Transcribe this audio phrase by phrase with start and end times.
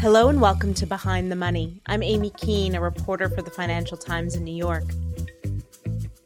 [0.00, 1.80] Hello and welcome to Behind the Money.
[1.86, 4.84] I'm Aimee Keane, a reporter for the Financial Times in New York.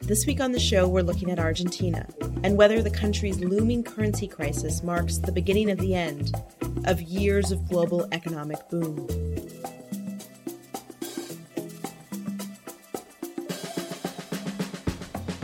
[0.03, 2.07] This week on the show, we're looking at Argentina
[2.43, 6.35] and whether the country's looming currency crisis marks the beginning of the end
[6.85, 8.99] of years of global economic boom.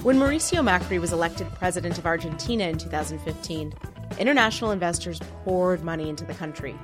[0.02, 3.72] When Mauricio Macri was elected president of Argentina in 2015,
[4.18, 6.76] international investors poured money into the country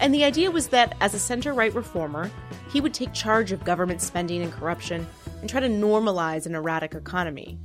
[0.00, 2.30] and the idea was that as a center right reformer,
[2.72, 5.06] he would take charge of government spending and corruption
[5.40, 7.58] and try to normalize an erratic economy.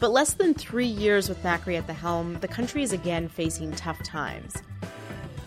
[0.00, 3.72] But less than three years with Macri at the helm, the country is again facing
[3.72, 4.54] tough times.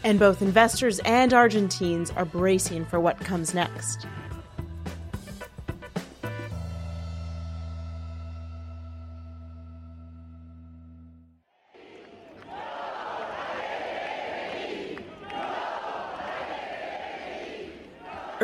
[0.04, 4.06] And both investors and Argentines are bracing for what comes next.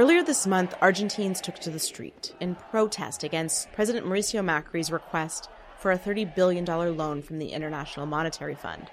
[0.08, 5.50] Earlier this month, Argentines took to the street in protest against President Mauricio Macri's request
[5.80, 8.90] for a $30 billion loan from the International Monetary Fund.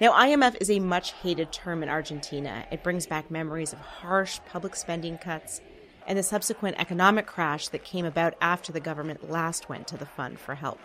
[0.00, 2.64] Now, IMF is a much hated term in Argentina.
[2.72, 5.60] It brings back memories of harsh public spending cuts
[6.06, 10.06] and the subsequent economic crash that came about after the government last went to the
[10.06, 10.80] fund for help.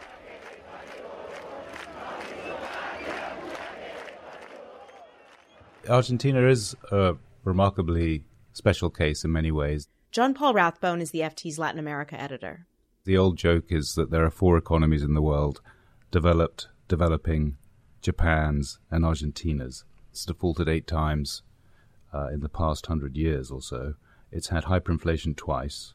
[5.87, 9.87] Argentina is a remarkably special case in many ways.
[10.11, 12.67] John Paul Rathbone is the FT's Latin America editor.
[13.05, 15.61] The old joke is that there are four economies in the world
[16.11, 17.57] developed, developing,
[18.01, 19.85] Japan's, and Argentina's.
[20.11, 21.43] It's defaulted eight times
[22.13, 23.95] uh, in the past hundred years or so.
[24.31, 25.93] It's had hyperinflation twice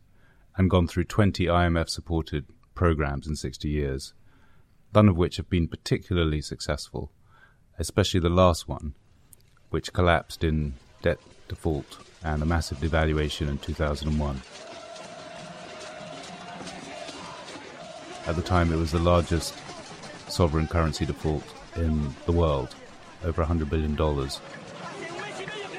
[0.57, 4.15] and gone through 20 IMF supported programs in 60 years,
[4.95, 7.13] none of which have been particularly successful,
[7.79, 8.95] especially the last one,
[9.71, 11.19] which collapsed in debt
[11.49, 14.43] default and a massive devaluation in 2001.
[18.27, 19.55] At the time, it was the largest
[20.29, 21.45] sovereign currency default
[21.77, 22.75] in the world,
[23.23, 23.97] over $100 billion.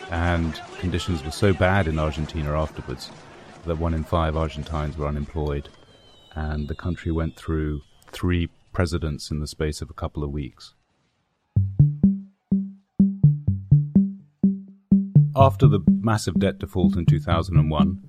[0.09, 3.11] And conditions were so bad in Argentina afterwards
[3.65, 5.67] that one in five Argentines were unemployed,
[6.33, 7.81] and the country went through
[8.13, 10.73] three presidents in the space of a couple of weeks.
[15.37, 18.01] After the massive debt default in 2001,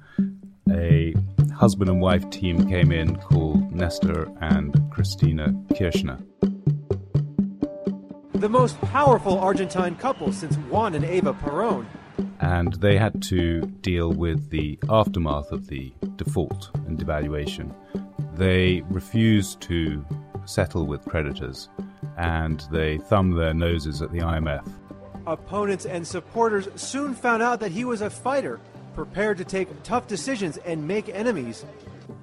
[0.71, 1.15] a
[1.55, 6.19] husband and wife team came in called Nestor and Cristina Kirchner.
[8.35, 11.85] The most powerful Argentine couple since Juan and Eva Perón.
[12.41, 17.75] And they had to deal with the aftermath of the default and devaluation.
[18.37, 20.05] They refused to
[20.47, 21.69] settle with creditors
[22.17, 24.67] and they thumbed their noses at the IMF
[25.29, 28.59] Opponents and supporters soon found out that he was a fighter,
[28.95, 31.67] prepared to take tough decisions and make enemies.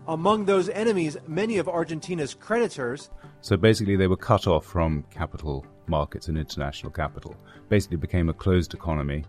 [0.07, 3.11] Among those enemies, many of Argentina's creditors.
[3.41, 7.35] So basically, they were cut off from capital markets and international capital.
[7.69, 9.23] Basically, became a closed economy.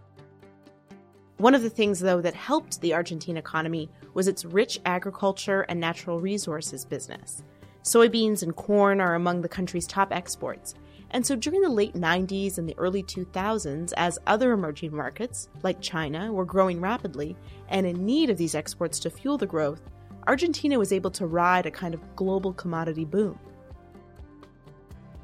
[1.37, 5.79] One of the things, though, that helped the Argentine economy was its rich agriculture and
[5.79, 7.43] natural resources business.
[7.83, 10.75] Soybeans and corn are among the country's top exports,
[11.11, 15.81] and so during the late 90s and the early 2000s, as other emerging markets, like
[15.81, 17.37] China, were growing rapidly
[17.69, 19.83] and in need of these exports to fuel the growth,
[20.27, 23.39] Argentina was able to ride a kind of global commodity boom.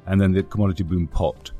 [0.05, 1.53] And then the commodity boom popped.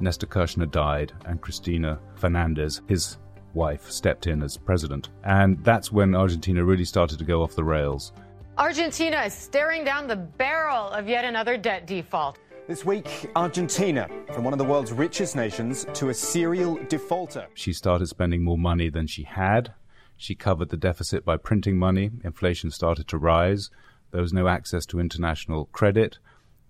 [0.00, 3.16] Nestor Kirchner died, and Cristina Fernandez, his
[3.54, 5.08] wife, stepped in as president.
[5.24, 8.12] And that's when Argentina really started to go off the rails.
[8.58, 12.38] Argentina is staring down the barrel of yet another debt default.
[12.68, 17.46] This week, Argentina, from one of the world's richest nations to a serial defaulter.
[17.54, 19.72] She started spending more money than she had.
[20.16, 22.10] She covered the deficit by printing money.
[22.24, 23.70] Inflation started to rise.
[24.10, 26.18] There was no access to international credit.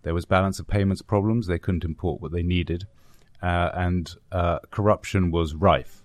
[0.02, 1.46] There was balance of payments problems.
[1.46, 2.84] They couldn't import what they needed.
[3.42, 6.02] Uh, and uh, corruption was rife.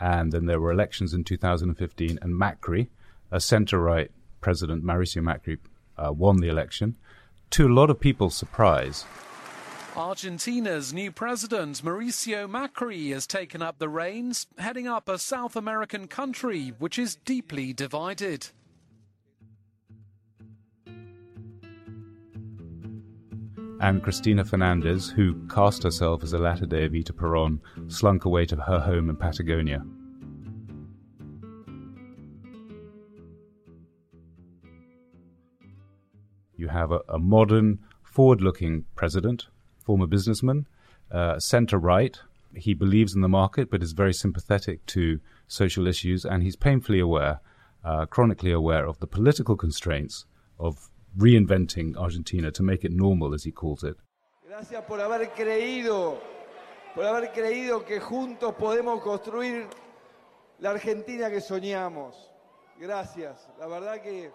[0.00, 2.88] And then there were elections in 2015, and Macri,
[3.30, 4.10] a center right
[4.40, 5.58] president, Mauricio Macri,
[5.96, 6.96] uh, won the election
[7.50, 9.04] to a lot of people's surprise,
[9.96, 16.06] Argentina's new president, Mauricio Macri, has taken up the reins, heading up a South American
[16.06, 18.48] country which is deeply divided.
[23.80, 28.56] and Cristina Fernandez, who cast herself as a latter day Evita Peron, slunk away to
[28.56, 29.84] her home in Patagonia.
[36.58, 39.46] You have a, a modern, forward looking president,
[39.78, 40.66] former businessman,
[41.10, 42.18] uh, centre right.
[42.54, 46.98] He believes in the market but is very sympathetic to social issues, and he's painfully
[46.98, 47.40] aware,
[47.84, 50.26] uh, chronically aware of the political constraints
[50.58, 53.96] of reinventing Argentina to make it normal, as he calls it.
[54.44, 56.18] Gracias por haber creído,
[56.94, 59.68] por haber creído que juntos podemos construir
[60.58, 62.16] la Argentina que soñamos.
[62.80, 63.48] Gracias.
[63.60, 64.32] La verdad que.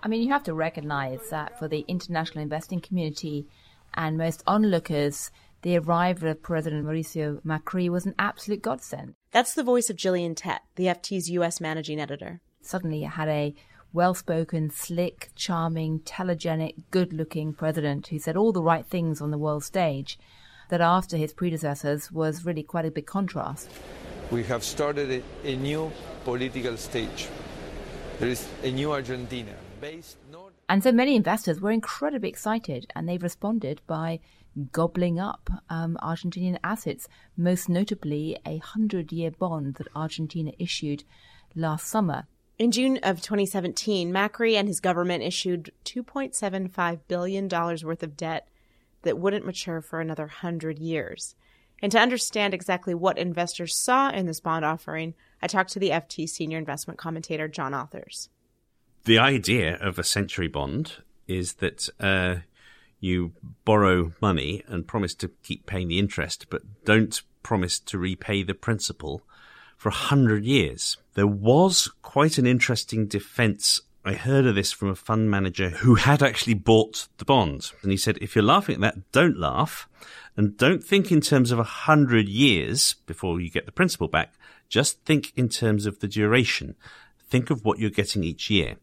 [0.00, 3.48] I mean, you have to recognize that for the international investing community
[3.94, 9.14] and most onlookers, the arrival of President Mauricio Macri was an absolute godsend.
[9.32, 12.40] That's the voice of Gillian Tett, the FT's US managing editor.
[12.62, 13.56] Suddenly, it had a
[13.92, 19.32] well spoken, slick, charming, telegenic, good looking president who said all the right things on
[19.32, 20.16] the world stage,
[20.68, 23.68] that after his predecessors was really quite a big contrast.
[24.30, 25.10] We have started
[25.44, 25.90] a, a new
[26.24, 27.28] political stage.
[28.20, 29.67] There is a new Argentina based not.
[30.68, 34.20] And so many investors were incredibly excited, and they've responded by
[34.72, 41.04] gobbling up um, Argentinian assets, most notably a 100 year bond that Argentina issued
[41.54, 42.26] last summer.
[42.58, 48.48] In June of 2017, Macri and his government issued $2.75 billion worth of debt
[49.02, 51.36] that wouldn't mature for another 100 years.
[51.80, 55.90] And to understand exactly what investors saw in this bond offering, I talked to the
[55.90, 58.28] FT senior investment commentator John Authers.
[59.04, 62.36] The idea of a century bond is that uh,
[63.00, 63.32] you
[63.64, 68.54] borrow money and promise to keep paying the interest, but don't promise to repay the
[68.54, 69.22] principal
[69.76, 70.96] for a hundred years.
[71.14, 73.80] There was quite an interesting defense.
[74.04, 77.72] I heard of this from a fund manager who had actually bought the bond.
[77.82, 79.88] And he said, if you're laughing at that, don't laugh.
[80.36, 84.34] And don't think in terms of a hundred years before you get the principal back.
[84.68, 86.74] Just think in terms of the duration.
[87.28, 88.76] Think of what you're getting each year.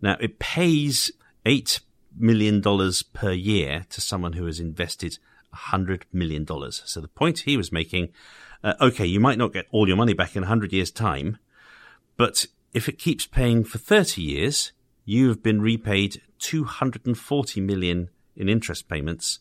[0.00, 1.10] Now, it pays
[1.44, 1.80] $8
[2.16, 2.62] million
[3.12, 5.18] per year to someone who has invested
[5.54, 6.46] $100 million.
[6.70, 8.10] So the point he was making
[8.66, 11.38] uh, okay, you might not get all your money back in 100 years' time,
[12.16, 14.72] but if it keeps paying for 30 years,
[15.04, 19.38] you have been repaid 240 million in interest payments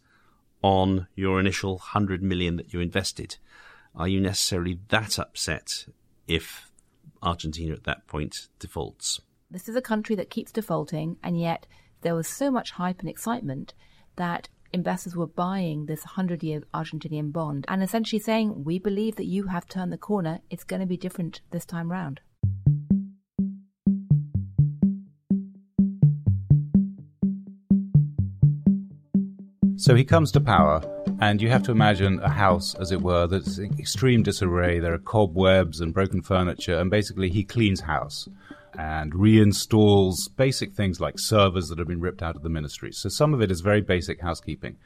[0.62, 3.38] on your initial 100 million that you invested.
[3.96, 5.86] Are you necessarily that upset
[6.28, 6.65] if
[7.26, 9.20] Argentina at that point defaults?
[9.50, 11.66] This is a country that keeps defaulting, and yet
[12.02, 13.74] there was so much hype and excitement
[14.16, 19.26] that investors were buying this 100 year Argentinian bond and essentially saying, We believe that
[19.26, 20.40] you have turned the corner.
[20.50, 22.22] It's going to be different this time round.
[29.86, 30.82] So he comes to power,
[31.22, 34.80] and you have to imagine a house, as it were, that's in extreme disarray.
[34.80, 38.28] There are cobwebs and broken furniture, and basically he cleans house
[38.80, 42.92] and reinstalls basic things like servers that have been ripped out of the ministry.
[42.94, 44.78] So some of it is very basic housekeeping.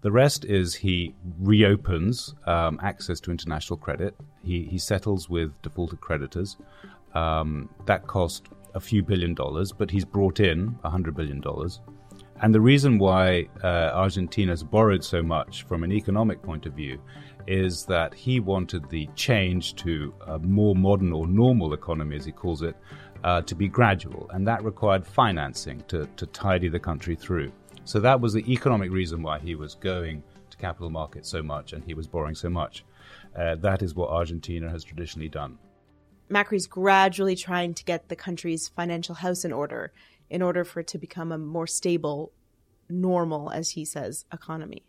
[0.00, 4.16] The rest is he reopens um, access to international credit.
[4.42, 6.56] He, he settles with defaulted creditors.
[7.14, 11.78] Um, that cost a few billion dollars, but he's brought in a hundred billion dollars.
[12.42, 16.72] And the reason why uh, Argentina has borrowed so much from an economic point of
[16.72, 16.98] view
[17.46, 22.32] is that he wanted the change to a more modern or normal economy, as he
[22.32, 22.76] calls it,
[23.24, 27.52] uh, to be gradual, and that required financing to, to tidy the country through.
[27.84, 31.72] So that was the economic reason why he was going to capital markets so much
[31.72, 32.84] and he was borrowing so much.
[33.36, 35.58] Uh, that is what Argentina has traditionally done.
[36.28, 39.92] Macri's gradually trying to get the country's financial house in order
[40.30, 42.32] in order for it to become a more stable,
[42.88, 44.84] normal, as he says, economy.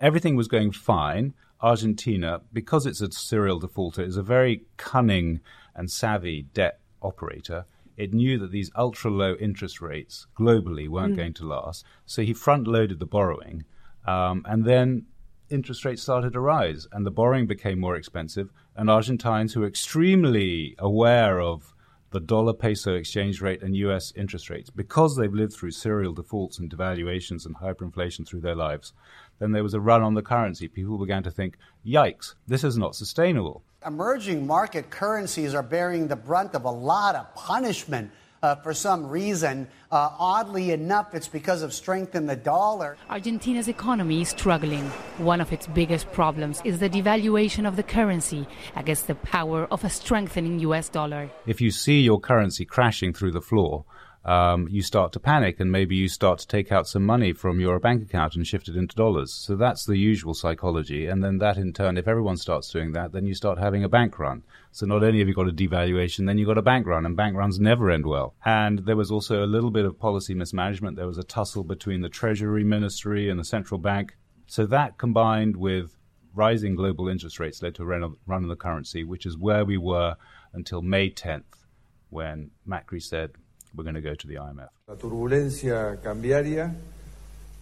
[0.00, 1.32] Everything was going fine.
[1.60, 5.40] Argentina, because it's a serial defaulter, is a very cunning
[5.74, 7.64] and savvy debt operator,
[7.96, 11.18] it knew that these ultra low interest rates globally weren't mm.
[11.18, 11.84] going to last.
[12.06, 13.64] So he front loaded the borrowing.
[14.06, 15.06] Um, and then
[15.48, 18.50] interest rates started to rise and the borrowing became more expensive.
[18.76, 21.73] And Argentines, who are extremely aware of
[22.14, 26.60] the dollar peso exchange rate and US interest rates, because they've lived through serial defaults
[26.60, 28.92] and devaluations and hyperinflation through their lives,
[29.40, 30.68] then there was a run on the currency.
[30.68, 36.16] People began to think, yikes, this is not sustainable emerging market currencies are bearing the
[36.16, 38.10] brunt of a lot of punishment.
[38.44, 39.66] Uh, for some reason.
[39.90, 42.98] Uh, oddly enough, it's because of strength in the dollar.
[43.08, 44.84] Argentina's economy is struggling.
[45.16, 48.46] One of its biggest problems is the devaluation of the currency
[48.76, 51.30] against the power of a strengthening US dollar.
[51.46, 53.86] If you see your currency crashing through the floor,
[54.24, 57.60] um, you start to panic and maybe you start to take out some money from
[57.60, 59.32] your bank account and shift it into dollars.
[59.32, 61.06] So that's the usual psychology.
[61.06, 63.88] And then that in turn, if everyone starts doing that, then you start having a
[63.88, 64.42] bank run.
[64.72, 67.16] So not only have you got a devaluation, then you've got a bank run, and
[67.16, 68.34] bank runs never end well.
[68.44, 70.96] And there was also a little bit of policy mismanagement.
[70.96, 74.16] There was a tussle between the Treasury Ministry and the central bank.
[74.46, 75.96] So that combined with
[76.34, 79.76] rising global interest rates led to a run on the currency, which is where we
[79.76, 80.16] were
[80.52, 81.66] until May 10th,
[82.10, 83.32] when Macri said,
[83.74, 84.68] we're going to go to the IMF.
[84.88, 86.74] La turbulencia cambiaria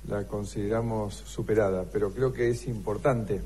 [0.09, 3.41] la consideramos superada, pero creo que es importante.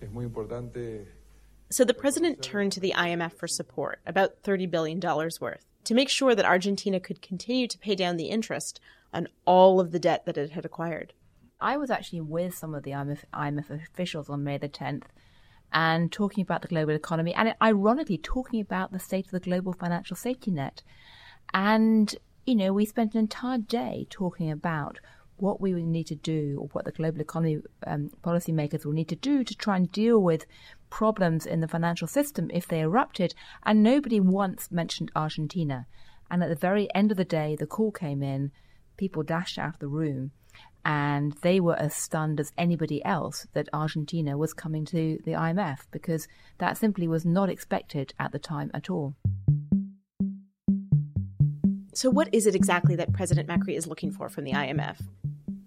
[0.00, 1.06] Es muy importante.
[1.70, 6.08] So the president turned to the IMF for support, about $30 billion worth, to make
[6.08, 8.80] sure that Argentina could continue to pay down the interest
[9.12, 11.12] on all of the debt that it had acquired.
[11.60, 15.04] I was actually with some of the IMF, IMF officials on May the 10th
[15.72, 19.72] and talking about the global economy and ironically talking about the state of the global
[19.72, 20.82] financial safety net.
[21.54, 22.14] And,
[22.46, 25.00] you know, we spent an entire day talking about
[25.36, 29.08] what we would need to do or what the global economy um, policymakers will need
[29.08, 30.46] to do to try and deal with
[30.88, 33.34] problems in the financial system if they erupted.
[33.64, 35.86] And nobody once mentioned Argentina.
[36.30, 38.52] And at the very end of the day, the call came in,
[38.96, 40.30] people dashed out of the room,
[40.84, 45.80] and they were as stunned as anybody else that Argentina was coming to the IMF
[45.90, 49.14] because that simply was not expected at the time at all.
[51.94, 54.96] So, what is it exactly that President Macri is looking for from the IMF?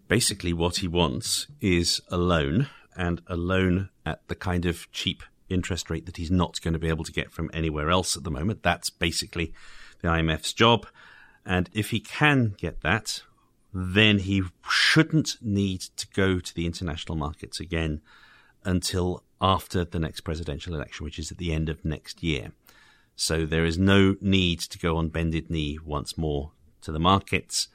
[0.08, 5.24] Basically, what he wants is a loan, and a loan at the kind of cheap
[5.50, 8.24] interest rate that he's not going to be able to get from anywhere else at
[8.24, 8.64] the moment.
[8.64, 9.54] That's basically
[10.02, 10.88] the IMF's job.
[11.46, 13.22] And if he can get that,
[13.78, 18.00] then he shouldn't need to go to the international markets again
[18.64, 22.54] until after the next presidential election, which is at the end of next year.
[23.18, 26.52] So there is no need to go on bended knee once more
[26.84, 27.68] to the markets.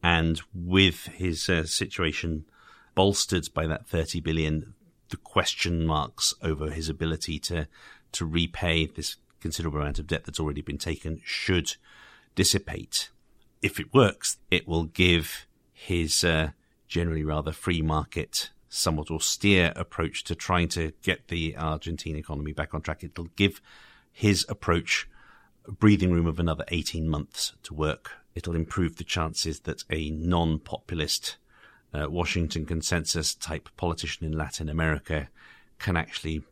[0.00, 2.44] And with his uh, situation
[2.94, 4.74] bolstered by that 30 billion,
[5.08, 7.66] the question marks over his ability to,
[8.12, 11.74] to repay this considerable amount of debt that's already been taken should
[12.36, 13.10] dissipate.
[13.60, 15.47] If it works, it will give
[15.78, 16.50] his uh,
[16.88, 22.74] generally rather free market, somewhat austere approach to trying to get the Argentine economy back
[22.74, 23.04] on track.
[23.04, 23.62] It'll give
[24.10, 25.08] his approach
[25.68, 28.10] breathing room of another 18 months to work.
[28.34, 31.36] It'll improve the chances that a non populist
[31.94, 35.28] uh, Washington consensus type politician in Latin America
[35.78, 36.42] can actually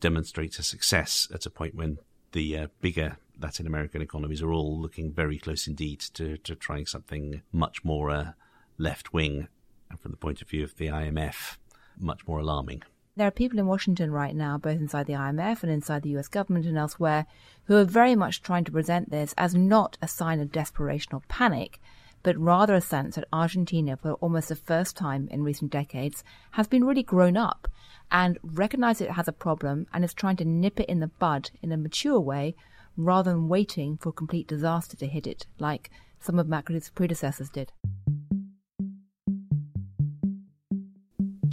[0.00, 1.98] demonstrate a success at a point when
[2.32, 6.86] the uh, bigger Latin American economies are all looking very close indeed to, to trying
[6.86, 8.32] something much more uh,
[8.78, 9.48] left wing,
[9.90, 11.58] and from the point of view of the IMF,
[11.98, 12.82] much more alarming.
[13.16, 16.28] There are people in Washington right now, both inside the IMF and inside the US
[16.28, 17.26] government and elsewhere,
[17.64, 21.22] who are very much trying to present this as not a sign of desperation or
[21.26, 21.80] panic,
[22.22, 26.68] but rather a sense that Argentina, for almost the first time in recent decades, has
[26.68, 27.66] been really grown up
[28.10, 31.50] and recognized it has a problem and is trying to nip it in the bud
[31.60, 32.54] in a mature way
[32.96, 37.72] rather than waiting for complete disaster to hit it, like some of Macri's predecessors did.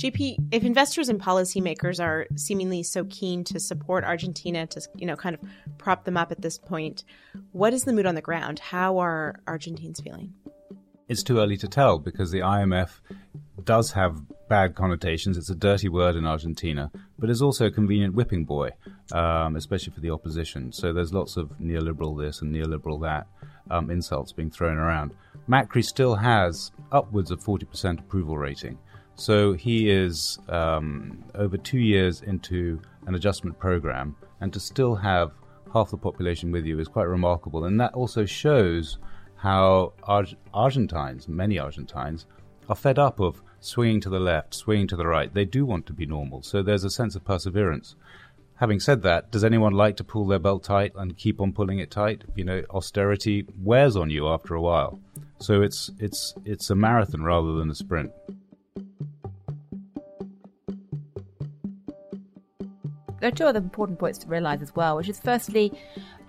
[0.05, 5.15] JP, if investors and policymakers are seemingly so keen to support Argentina to, you know,
[5.15, 5.41] kind of
[5.79, 7.03] prop them up at this point,
[7.53, 8.59] what is the mood on the ground?
[8.59, 10.31] How are Argentines feeling?
[11.07, 12.99] It's too early to tell because the IMF
[13.63, 15.37] does have bad connotations.
[15.37, 18.69] It's a dirty word in Argentina, but it's also a convenient whipping boy,
[19.11, 20.71] um, especially for the opposition.
[20.71, 23.25] So there's lots of neoliberal this and neoliberal that
[23.71, 25.15] um, insults being thrown around.
[25.49, 28.77] Macri still has upwards of 40% approval rating.
[29.15, 35.31] So he is um, over two years into an adjustment program, and to still have
[35.73, 37.65] half the population with you is quite remarkable.
[37.65, 38.97] And that also shows
[39.35, 42.25] how Arg- Argentines, many Argentines,
[42.67, 45.33] are fed up of swinging to the left, swinging to the right.
[45.33, 47.95] They do want to be normal, so there's a sense of perseverance.
[48.57, 51.79] Having said that, does anyone like to pull their belt tight and keep on pulling
[51.79, 52.23] it tight?
[52.35, 54.99] You know, austerity wears on you after a while.
[55.39, 58.11] So it's it's it's a marathon rather than a sprint.
[63.25, 65.73] There are two other important points to realise as well, which is firstly,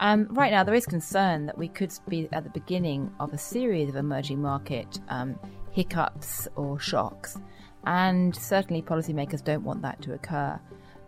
[0.00, 3.38] um, right now there is concern that we could be at the beginning of a
[3.38, 5.38] series of emerging market um,
[5.72, 7.36] hiccups or shocks,
[7.84, 10.58] and certainly policymakers don't want that to occur.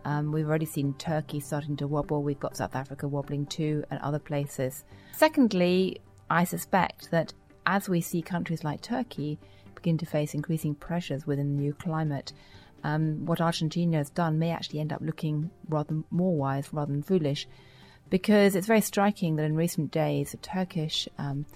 [0.04, 2.22] Um, we've already seen Turkey starting to wobble.
[2.22, 4.84] We've got South Africa wobbling too, and other places.
[5.12, 7.32] Secondly, I suspect that
[7.64, 9.38] as we see countries like Turkey
[9.78, 12.32] begin to face increasing pressures within the new climate,
[12.84, 17.02] um, what Argentina has done may actually end up looking rather more wise rather than
[17.02, 17.48] foolish,
[18.10, 21.46] because it's very striking that in recent days the Turkish um,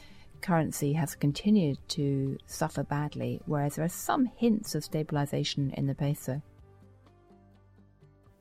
[0.40, 5.94] currency has continued to suffer badly, whereas there are some hints of stabilization in the
[5.94, 6.42] peso.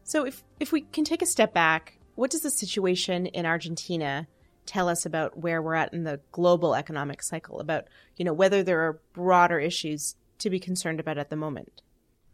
[0.04, 4.28] So, if, if we can take a step back, what does the situation in Argentina
[4.72, 7.86] tell us about where we're at in the global economic cycle, about
[8.16, 11.82] you know whether there are broader issues to be concerned about at the moment?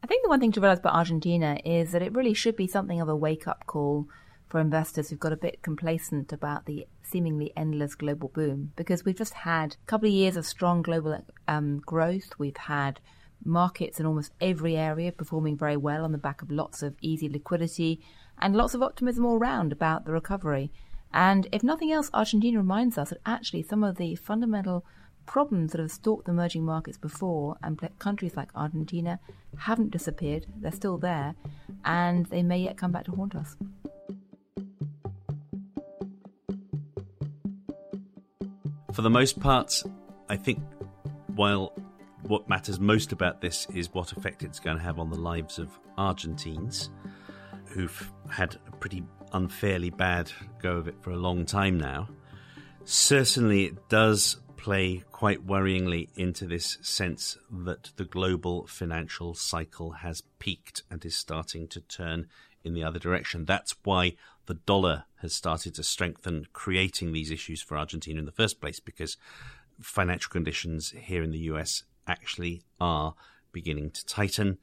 [0.04, 2.68] I think the one thing to realize about Argentina is that it really should be
[2.68, 4.08] something of a wake up call
[4.48, 9.18] for investors who've got a bit complacent about the seemingly endless global boom because we've
[9.18, 12.30] just had a couple of years of strong global um, growth.
[12.38, 13.02] We've had
[13.44, 17.28] markets in almost every area performing very well on the back of lots of easy
[17.28, 18.00] liquidity
[18.40, 20.72] and lots of optimism all round about the recovery.
[21.14, 24.86] And if nothing else, Argentina reminds us that actually some of the fundamental
[25.26, 29.20] problems that have stalked the emerging markets before and countries like Argentina
[29.58, 30.46] haven't disappeared.
[30.58, 31.36] They're still there
[31.86, 33.56] and they may yet come back to haunt us.
[38.94, 39.84] For the most part,
[40.28, 40.60] I think
[41.36, 41.74] while
[42.24, 45.60] what matters most about this is what effect it's going to have on the lives
[45.60, 46.90] of Argentines,
[47.66, 50.32] who've had a pretty unfairly bad
[50.62, 52.10] go of it for a long time now.
[52.86, 60.22] Certainly, it does play quite worryingly into this sense that the global financial cycle has
[60.40, 62.28] peaked and is starting to turn
[62.64, 63.46] in the other direction.
[63.46, 64.16] That's why
[64.46, 68.80] the dollar has started to strengthen, creating these issues for Argentina in the first place,
[68.80, 69.18] because
[69.82, 73.14] financial conditions here in the US actually are
[73.52, 74.58] beginning to tighten.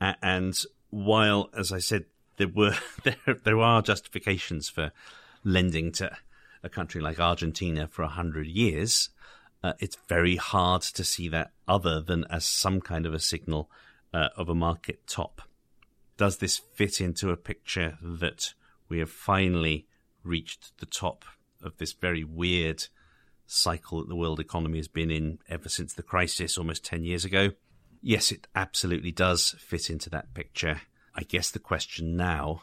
[0.00, 0.58] And
[0.90, 2.06] while, as I said,
[2.42, 4.90] there were there there are justifications for
[5.44, 6.10] lending to
[6.62, 9.10] a country like Argentina for a hundred years,
[9.62, 13.70] uh, it's very hard to see that other than as some kind of a signal
[14.14, 15.42] uh, of a market top.
[16.16, 18.54] Does this fit into a picture that
[18.88, 19.86] we have finally
[20.22, 21.24] reached the top
[21.62, 22.86] of this very weird
[23.46, 27.24] cycle that the world economy has been in ever since the crisis almost 10 years
[27.24, 27.50] ago?
[28.00, 30.82] Yes, it absolutely does fit into that picture.
[31.14, 32.62] I guess the question now,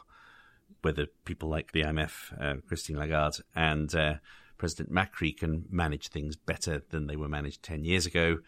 [0.82, 4.14] whether people like the IMF, uh, Christine Lagarde, and uh,
[4.58, 8.38] President Macri can manage things better than they were managed 10 years ago,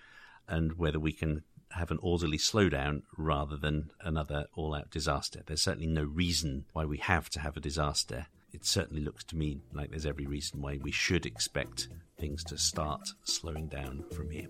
[0.49, 5.43] and whether we can have an orderly slowdown rather than another all out disaster.
[5.47, 8.27] There's certainly no reason why we have to have a disaster.
[8.53, 11.89] It certainly looks to me like there's every reason why we should expect
[12.19, 14.49] things to start slowing down from here.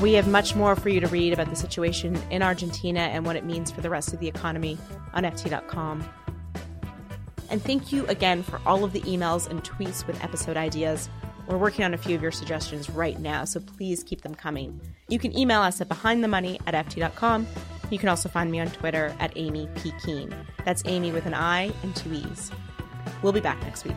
[0.00, 3.36] We have much more for you to read about the situation in Argentina and what
[3.36, 4.78] it means for the rest of the economy
[5.12, 6.02] on FT.com.
[7.50, 11.10] And thank you again for all of the emails and tweets with episode ideas.
[11.46, 14.80] We're working on a few of your suggestions right now, so please keep them coming.
[15.08, 17.46] You can email us at behindthemoney at FT.com.
[17.90, 19.92] You can also find me on Twitter at Amy P.
[20.04, 20.34] Keene.
[20.64, 22.50] That's Amy with an I and two E's.
[23.22, 23.96] We'll be back next week.